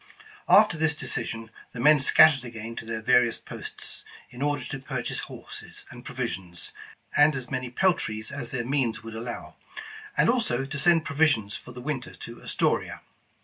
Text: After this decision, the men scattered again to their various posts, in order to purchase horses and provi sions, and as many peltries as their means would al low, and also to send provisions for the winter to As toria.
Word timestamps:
After 0.49 0.79
this 0.79 0.95
decision, 0.95 1.51
the 1.73 1.79
men 1.79 1.99
scattered 1.99 2.43
again 2.43 2.75
to 2.77 2.85
their 2.85 3.03
various 3.03 3.37
posts, 3.37 4.03
in 4.31 4.41
order 4.41 4.65
to 4.65 4.79
purchase 4.79 5.19
horses 5.29 5.85
and 5.91 6.03
provi 6.03 6.25
sions, 6.25 6.71
and 7.15 7.35
as 7.35 7.51
many 7.51 7.69
peltries 7.69 8.31
as 8.31 8.49
their 8.49 8.65
means 8.65 9.03
would 9.03 9.13
al 9.15 9.21
low, 9.21 9.55
and 10.17 10.27
also 10.27 10.65
to 10.65 10.79
send 10.79 11.05
provisions 11.05 11.55
for 11.55 11.71
the 11.71 11.81
winter 11.81 12.15
to 12.15 12.41
As 12.41 12.55
toria. 12.55 13.01